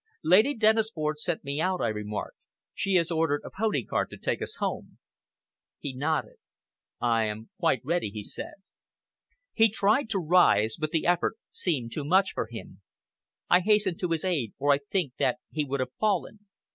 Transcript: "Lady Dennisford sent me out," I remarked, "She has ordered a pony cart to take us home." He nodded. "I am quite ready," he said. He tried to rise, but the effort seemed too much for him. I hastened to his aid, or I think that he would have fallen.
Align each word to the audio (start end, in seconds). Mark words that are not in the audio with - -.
"Lady 0.23 0.55
Dennisford 0.57 1.19
sent 1.19 1.43
me 1.43 1.61
out," 1.61 1.79
I 1.79 1.89
remarked, 1.89 2.35
"She 2.73 2.95
has 2.95 3.11
ordered 3.11 3.43
a 3.45 3.51
pony 3.51 3.83
cart 3.85 4.09
to 4.09 4.17
take 4.17 4.41
us 4.41 4.55
home." 4.55 4.97
He 5.77 5.93
nodded. 5.93 6.37
"I 6.99 7.25
am 7.25 7.51
quite 7.59 7.85
ready," 7.85 8.09
he 8.09 8.23
said. 8.23 8.55
He 9.53 9.69
tried 9.69 10.09
to 10.09 10.17
rise, 10.19 10.75
but 10.75 10.89
the 10.89 11.05
effort 11.05 11.35
seemed 11.51 11.91
too 11.91 12.03
much 12.03 12.31
for 12.33 12.47
him. 12.47 12.81
I 13.47 13.59
hastened 13.59 13.99
to 13.99 14.09
his 14.09 14.25
aid, 14.25 14.55
or 14.57 14.73
I 14.73 14.79
think 14.79 15.13
that 15.19 15.37
he 15.51 15.63
would 15.65 15.81
have 15.81 15.93
fallen. 15.99 16.47